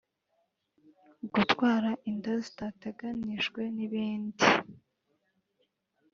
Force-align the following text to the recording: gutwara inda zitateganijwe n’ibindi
gutwara 1.33 1.89
inda 2.09 2.33
zitateganijwe 2.43 3.61
n’ibindi 3.75 4.45